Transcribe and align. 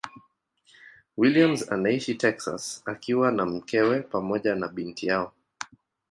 Williams 1.17 1.71
anaishi 1.71 2.15
Texas 2.17 2.83
akiwa 2.85 3.31
na 3.31 3.45
mkewe 3.45 3.99
pamoja 4.01 4.55
na 4.55 4.67
binti 4.67 5.07
yao. 5.07 5.33